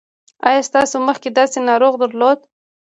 [0.47, 2.39] ایا تاسو مخکې داسې ناروغ درلود؟